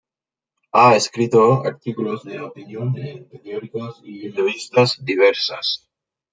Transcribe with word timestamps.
Ha 0.71 0.95
escrito 0.95 1.63
artículos 1.63 2.23
de 2.23 2.39
opinión 2.41 2.97
en 2.97 3.29
periódicos 3.29 4.01
y 4.03 4.29
revistas 4.29 4.97
diversas. 5.05 5.87